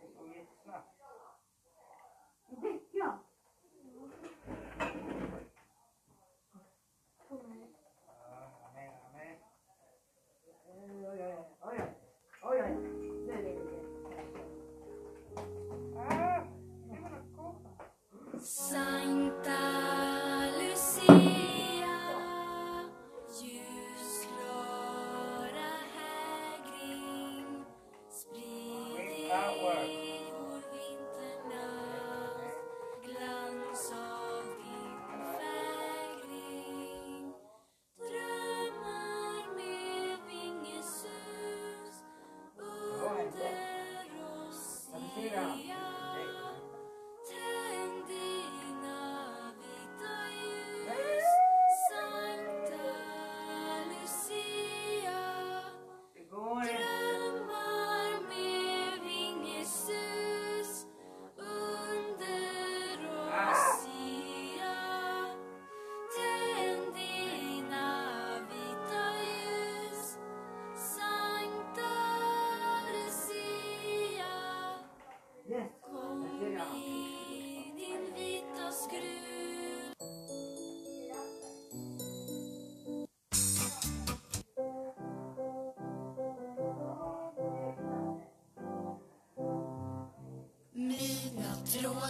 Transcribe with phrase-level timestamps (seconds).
[0.00, 0.22] det går?
[12.42, 12.66] Ja, jag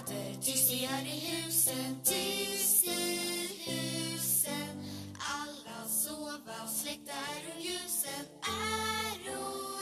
[0.06, 0.40] teater.
[0.40, 4.84] tyst i är i husen, tyst i husen
[5.18, 9.18] Alla sova, släckta är ljusen, är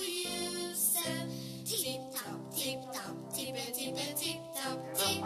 [0.02, 1.30] ljusen
[1.64, 5.24] Tipp-tapp, tipp-tapp, tippe, tippe, tipp-tapp, tipp,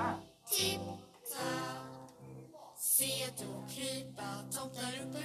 [0.51, 1.95] tipp-tapp
[2.77, 5.24] Se då krypa tomtar upp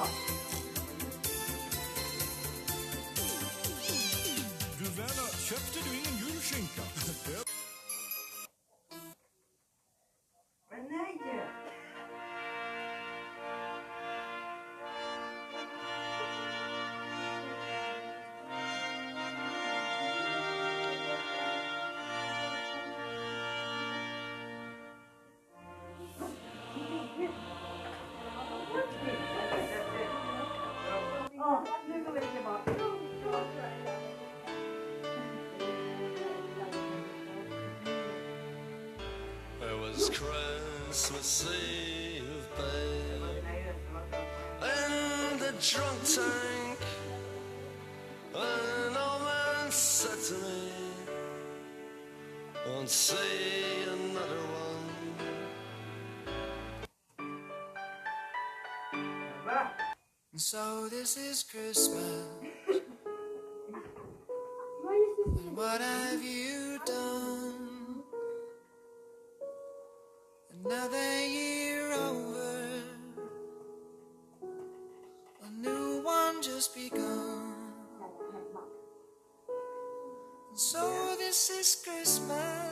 [0.00, 0.29] 어.
[40.12, 43.22] Christmas Eve, babe,
[44.62, 46.78] in the drunk tank.
[48.34, 50.72] An old man said to me,
[52.66, 54.90] Won't see another one.
[60.36, 62.26] So this is Christmas.
[65.54, 66.49] What have you
[70.64, 72.68] Another year over.
[75.42, 77.54] A new one just begun.
[80.50, 82.69] And so this is Christmas.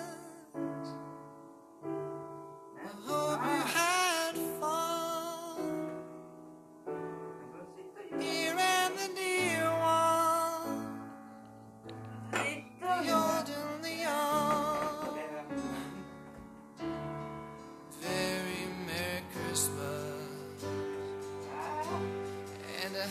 [22.84, 23.06] And a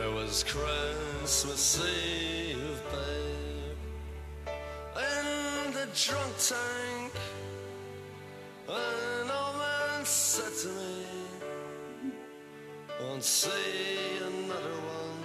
[0.00, 4.52] It was Christmas Eve, babe,
[4.96, 7.12] in the drunk tank.
[8.68, 11.06] An old man said to me,
[13.00, 13.48] Won't see
[14.20, 15.24] another one.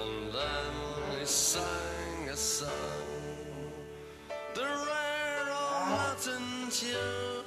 [0.00, 2.05] And then he sang
[2.36, 2.68] sun.
[4.54, 7.42] The rare old mountain dew,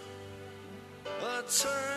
[1.06, 1.89] a turn.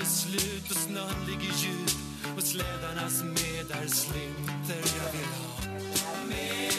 [0.00, 1.90] är slut och snön ligger djup
[2.36, 4.84] och slädarnas medar slinter.
[4.98, 6.75] Jag vill ha mer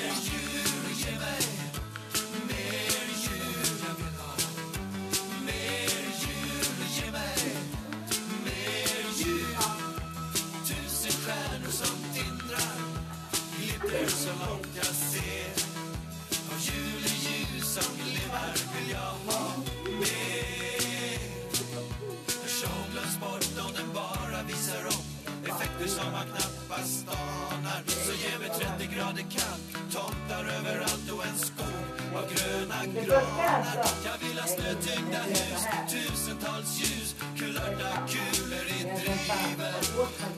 [28.97, 31.85] grader kallt, tomtar överallt och en skog
[32.17, 33.65] av gröna granar.
[34.05, 39.75] Jag vill ha snötyngda hus, tusentals ljus, kulörta kulor i driver.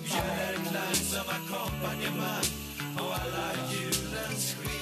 [0.04, 2.48] Björklang som ackompanjemang
[2.96, 4.79] och alla julens sken.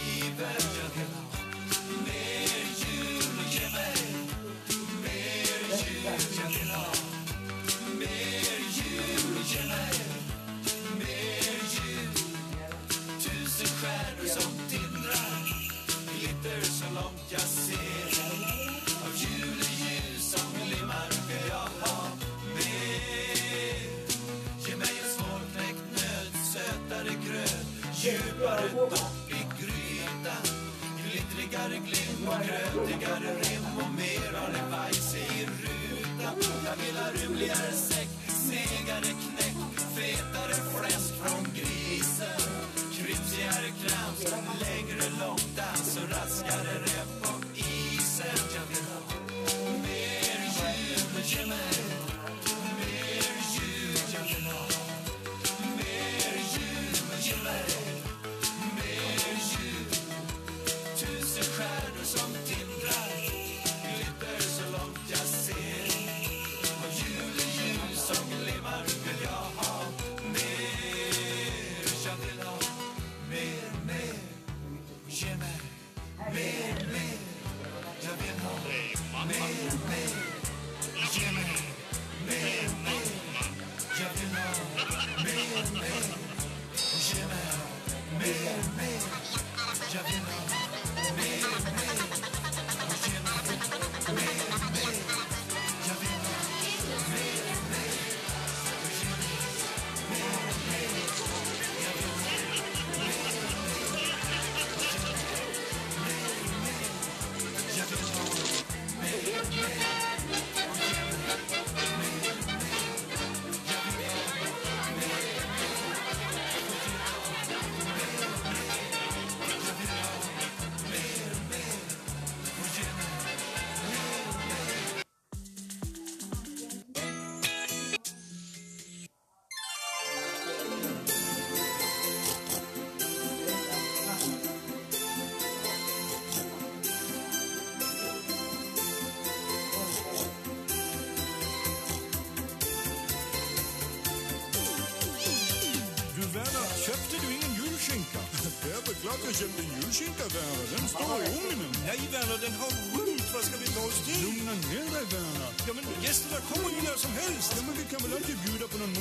[149.38, 150.68] köpt en julskinka, Werner.
[150.76, 151.72] Den står i ugnen.
[151.88, 153.28] Nej, Werner, den har rymt.
[153.34, 154.20] Vad ska vi ta oss till?
[154.26, 155.52] Lugna ner dig, Werner.
[155.68, 157.50] Ja, men gästerna kommer ju när som helst.
[157.58, 158.94] Ja, men vi kan väl alltid bjuda på någon